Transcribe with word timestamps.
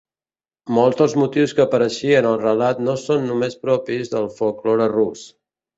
Molts 0.77 0.97
dels 1.01 1.13
motius 1.23 1.53
que 1.59 1.63
apareixen 1.67 2.29
al 2.31 2.41
relat 2.47 2.83
no 2.89 2.99
són 3.05 3.31
només 3.33 3.61
propis 3.69 4.13
del 4.17 4.31
folklore 4.41 4.93
Rus. 5.01 5.33